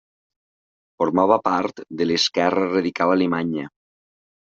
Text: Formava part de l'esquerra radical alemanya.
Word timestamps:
Formava 1.03 1.39
part 1.49 1.85
de 2.01 2.11
l'esquerra 2.11 2.67
radical 2.75 3.19
alemanya. 3.21 3.73